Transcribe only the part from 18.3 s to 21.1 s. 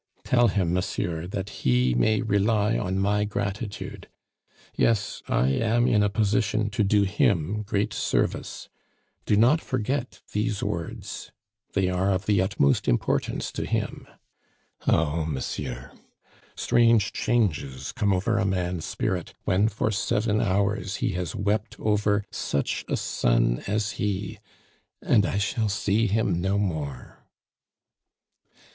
a man's spirit when for seven hours